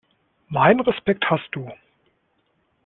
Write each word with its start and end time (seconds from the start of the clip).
Meinen 0.47 0.79
Respekt 0.79 1.25
hast 1.29 1.47
du. 1.51 1.69